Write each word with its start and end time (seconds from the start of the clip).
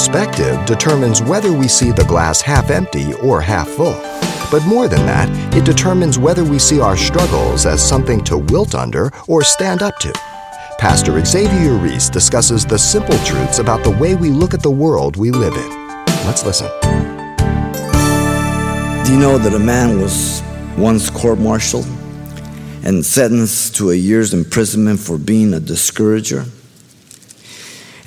perspective 0.00 0.64
determines 0.64 1.20
whether 1.20 1.52
we 1.52 1.68
see 1.68 1.90
the 1.90 2.06
glass 2.06 2.40
half 2.40 2.70
empty 2.70 3.12
or 3.16 3.38
half 3.38 3.68
full. 3.68 4.00
But 4.50 4.64
more 4.64 4.88
than 4.88 5.04
that, 5.04 5.28
it 5.54 5.66
determines 5.66 6.18
whether 6.18 6.42
we 6.42 6.58
see 6.58 6.80
our 6.80 6.96
struggles 6.96 7.66
as 7.66 7.86
something 7.86 8.24
to 8.24 8.38
wilt 8.38 8.74
under 8.74 9.12
or 9.28 9.44
stand 9.44 9.82
up 9.82 9.94
to. 9.98 10.10
Pastor 10.78 11.22
Xavier 11.22 11.74
Reese 11.74 12.08
discusses 12.08 12.64
the 12.64 12.78
simple 12.78 13.18
truths 13.26 13.58
about 13.58 13.84
the 13.84 13.90
way 13.90 14.14
we 14.14 14.30
look 14.30 14.54
at 14.54 14.62
the 14.62 14.70
world 14.70 15.18
we 15.18 15.30
live 15.32 15.52
in. 15.52 15.70
Let's 16.24 16.46
listen. 16.46 16.68
Do 19.04 19.12
you 19.12 19.18
know 19.18 19.36
that 19.36 19.52
a 19.54 19.58
man 19.58 20.00
was 20.00 20.42
once 20.78 21.10
court 21.10 21.38
martialed 21.38 21.86
and 22.84 23.04
sentenced 23.04 23.76
to 23.76 23.90
a 23.90 23.94
year's 23.94 24.32
imprisonment 24.32 24.98
for 24.98 25.18
being 25.18 25.52
a 25.52 25.60
discourager? 25.60 26.46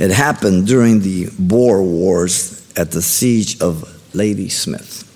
It 0.04 0.12
happened 0.12 0.68
during 0.68 1.00
the 1.00 1.30
Boer 1.40 1.82
Wars 1.82 2.70
at 2.76 2.92
the 2.92 3.02
siege 3.02 3.62
of 3.62 3.90
Ladysmith. 4.14 5.10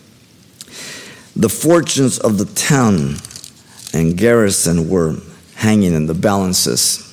The 1.35 1.49
fortunes 1.49 2.17
of 2.19 2.37
the 2.37 2.45
town 2.45 3.17
and 3.93 4.17
garrison 4.17 4.87
were 4.87 5.17
hanging 5.55 5.93
in 5.93 6.05
the 6.05 6.13
balances. 6.13 7.03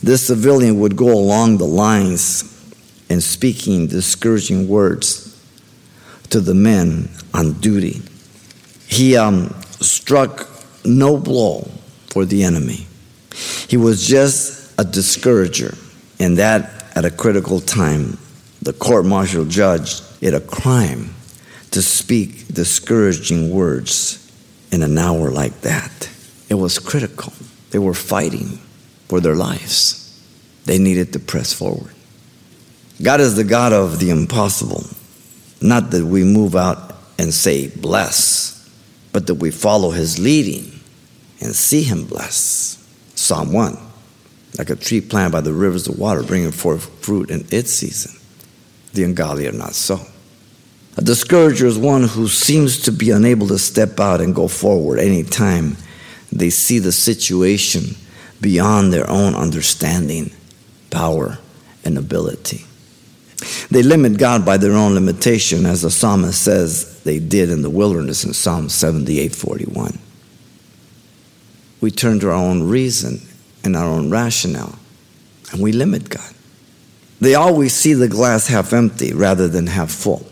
This 0.00 0.28
civilian 0.28 0.78
would 0.78 0.94
go 0.94 1.12
along 1.12 1.58
the 1.58 1.66
lines 1.66 2.44
and 3.10 3.20
speaking 3.20 3.88
discouraging 3.88 4.68
words 4.68 5.36
to 6.30 6.38
the 6.38 6.54
men 6.54 7.10
on 7.34 7.54
duty. 7.54 8.00
He 8.86 9.16
um, 9.16 9.48
struck 9.80 10.48
no 10.84 11.18
blow 11.18 11.68
for 12.10 12.24
the 12.24 12.44
enemy. 12.44 12.86
He 13.66 13.76
was 13.76 14.06
just 14.06 14.72
a 14.78 14.84
discourager, 14.84 15.74
and 16.20 16.38
that 16.38 16.75
at 16.96 17.04
a 17.04 17.10
critical 17.10 17.60
time, 17.60 18.16
the 18.62 18.72
court 18.72 19.04
martial 19.04 19.44
judged 19.44 20.02
it 20.22 20.32
a 20.32 20.40
crime 20.40 21.14
to 21.70 21.82
speak 21.82 22.48
discouraging 22.48 23.50
words 23.50 24.32
in 24.72 24.82
an 24.82 24.96
hour 24.96 25.30
like 25.30 25.60
that. 25.60 26.10
It 26.48 26.54
was 26.54 26.78
critical. 26.78 27.34
They 27.70 27.78
were 27.78 27.92
fighting 27.92 28.58
for 29.08 29.20
their 29.20 29.34
lives. 29.34 30.02
They 30.64 30.78
needed 30.78 31.12
to 31.12 31.18
press 31.18 31.52
forward. 31.52 31.94
God 33.02 33.20
is 33.20 33.36
the 33.36 33.44
God 33.44 33.74
of 33.74 34.00
the 34.00 34.08
impossible. 34.08 34.84
Not 35.60 35.90
that 35.90 36.04
we 36.06 36.24
move 36.24 36.56
out 36.56 36.94
and 37.18 37.32
say, 37.32 37.68
bless, 37.68 38.70
but 39.12 39.26
that 39.26 39.34
we 39.34 39.50
follow 39.50 39.90
his 39.90 40.18
leading 40.18 40.80
and 41.42 41.54
see 41.54 41.82
him 41.82 42.06
bless. 42.06 42.82
Psalm 43.14 43.52
1 43.52 43.85
Like 44.58 44.70
a 44.70 44.76
tree 44.76 45.00
planted 45.00 45.32
by 45.32 45.42
the 45.42 45.52
rivers 45.52 45.86
of 45.86 45.98
water, 45.98 46.22
bringing 46.22 46.52
forth 46.52 46.88
fruit 47.04 47.30
in 47.30 47.46
its 47.50 47.70
season. 47.70 48.18
The 48.94 49.04
ungodly 49.04 49.46
are 49.46 49.52
not 49.52 49.74
so. 49.74 50.00
A 50.96 51.02
discourager 51.02 51.66
is 51.66 51.76
one 51.76 52.04
who 52.04 52.26
seems 52.26 52.82
to 52.82 52.92
be 52.92 53.10
unable 53.10 53.48
to 53.48 53.58
step 53.58 54.00
out 54.00 54.22
and 54.22 54.34
go 54.34 54.48
forward 54.48 54.98
anytime 54.98 55.76
they 56.32 56.50
see 56.50 56.78
the 56.78 56.92
situation 56.92 57.96
beyond 58.40 58.92
their 58.92 59.08
own 59.08 59.34
understanding, 59.34 60.32
power, 60.90 61.38
and 61.84 61.98
ability. 61.98 62.64
They 63.70 63.82
limit 63.82 64.18
God 64.18 64.44
by 64.46 64.56
their 64.56 64.72
own 64.72 64.94
limitation, 64.94 65.66
as 65.66 65.82
the 65.82 65.90
psalmist 65.90 66.42
says 66.42 67.02
they 67.02 67.18
did 67.18 67.50
in 67.50 67.62
the 67.62 67.70
wilderness 67.70 68.24
in 68.24 68.32
Psalm 68.32 68.68
78 68.68 69.34
41. 69.34 69.98
We 71.80 71.90
turn 71.90 72.18
to 72.20 72.28
our 72.28 72.34
own 72.34 72.62
reason 72.62 73.20
and 73.66 73.76
our 73.76 73.84
own 73.84 74.08
rationale, 74.08 74.78
and 75.52 75.60
we 75.60 75.72
limit 75.72 76.08
God. 76.08 76.32
They 77.20 77.34
always 77.34 77.74
see 77.74 77.92
the 77.92 78.08
glass 78.08 78.46
half 78.46 78.72
empty 78.72 79.12
rather 79.12 79.48
than 79.48 79.66
half 79.66 79.90
full. 79.90 80.26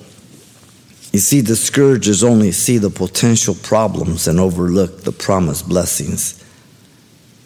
You 1.13 1.19
see, 1.21 1.41
the 1.41 1.49
discouragers 1.49 2.25
only 2.25 2.53
see 2.53 2.79
the 2.79 2.91
potential 2.91 3.55
problems 3.55 4.27
and 4.27 4.41
overlook 4.41 5.03
the 5.03 5.13
promised 5.13 5.69
blessings 5.69 6.43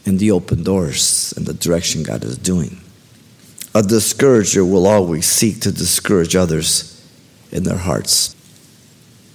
and 0.07 0.19
the 0.19 0.31
open 0.31 0.63
doors 0.63 1.35
and 1.37 1.47
the 1.47 1.55
direction 1.55 2.03
God 2.03 2.25
is 2.25 2.39
doing. 2.39 2.81
A 3.75 3.83
discourager 3.83 4.65
will 4.65 4.87
always 4.87 5.27
seek 5.27 5.61
to 5.61 5.73
discourage 5.73 6.35
others 6.35 6.95
in 7.51 7.65
their 7.65 7.77
hearts. 7.77 8.35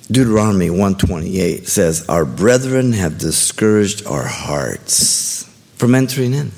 Deuteronomy 0.08 0.70
128 0.70 1.68
says, 1.68 2.08
Our 2.10 2.26
brethren 2.26 2.94
have 2.94 3.20
discouraged 3.20 4.06
our 4.06 4.26
hearts 4.26 5.53
from 5.76 5.96
entering 5.96 6.34
in. 6.34 6.52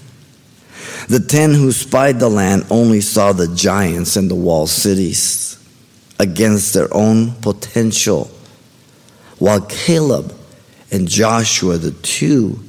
The 1.08 1.20
ten 1.20 1.54
who 1.54 1.72
spied 1.72 2.20
the 2.20 2.30
land 2.30 2.66
only 2.70 3.02
saw 3.02 3.32
the 3.32 3.54
giants 3.54 4.16
and 4.16 4.30
the 4.30 4.36
walled 4.36 4.70
cities 4.70 5.58
against 6.20 6.74
their 6.74 6.92
own 6.94 7.34
potential, 7.42 8.32
while 9.38 9.62
Caleb 9.62 10.34
and 10.92 11.08
Joshua, 11.08 11.78
the 11.78 11.92
two, 11.92 12.60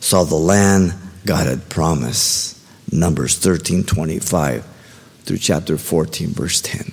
saw 0.00 0.24
the 0.24 0.36
land 0.36 0.94
God 1.24 1.46
had 1.46 1.68
promised. 1.68 2.58
Numbers 2.90 3.38
13 3.38 3.84
25 3.84 4.66
through 5.22 5.38
chapter 5.38 5.78
14, 5.78 6.28
verse 6.30 6.60
10. 6.60 6.92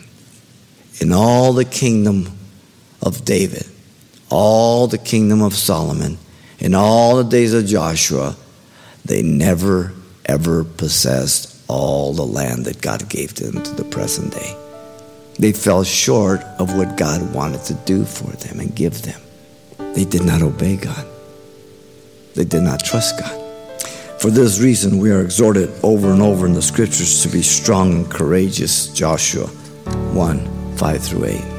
In 1.02 1.12
all 1.12 1.54
the 1.54 1.66
kingdom 1.66 2.38
of 3.02 3.26
David, 3.26 3.66
all 4.30 4.88
the 4.88 4.98
kingdom 4.98 5.42
of 5.42 5.54
Solomon, 5.54 6.18
in 6.60 6.76
all 6.76 7.18
the 7.18 7.30
days 7.30 7.54
of 7.54 7.66
Joshua, 7.66 8.36
they 9.06 9.22
never 9.22 9.94
ever 10.26 10.64
possessed 10.64 11.56
all 11.68 12.14
the 12.14 12.26
land 12.26 12.66
that 12.66 12.82
God 12.82 13.10
gave 13.10 13.36
them 13.36 13.64
to 13.64 13.74
the 13.74 13.84
present 13.84 14.34
day. 14.34 14.56
They 15.40 15.54
fell 15.54 15.84
short 15.84 16.42
of 16.60 16.76
what 16.76 16.98
God 16.98 17.34
wanted 17.34 17.64
to 17.66 17.74
do 17.86 18.04
for 18.04 18.32
them 18.32 18.60
and 18.60 18.76
give 18.76 19.02
them. 19.02 19.20
They 19.94 20.06
did 20.06 20.26
not 20.26 20.42
obey 20.42 20.76
God. 20.76 21.06
They 22.36 22.44
did 22.46 22.62
not 22.62 22.84
trust 22.84 23.20
God. 23.20 23.36
For 24.22 24.30
this 24.30 24.60
reason, 24.60 25.00
we 25.00 25.12
are 25.12 25.22
exhorted 25.22 25.72
over 25.82 26.12
and 26.12 26.22
over 26.22 26.46
in 26.46 26.54
the 26.54 26.62
scriptures 26.62 27.24
to 27.24 27.30
be 27.30 27.42
strong 27.42 27.94
and 27.94 28.12
courageous. 28.12 28.94
Joshua 28.94 29.48
1 29.48 30.76
5 30.78 31.04
through 31.04 31.26
8. 31.26 31.59